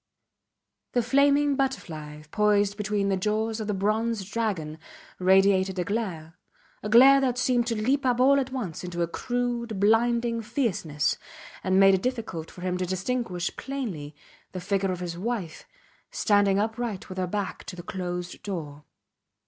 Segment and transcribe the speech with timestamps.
[0.93, 4.79] The flaming butterfly poised between the jaws of the bronze dragon
[5.19, 6.39] radiated a glare,
[6.81, 11.19] a glare that seemed to leap up all at once into a crude, blinding fierceness,
[11.63, 14.15] and made it difficult for him to distinguish plainly
[14.53, 15.65] the figure of his wife
[16.09, 18.85] standing upright with her back to the closed door.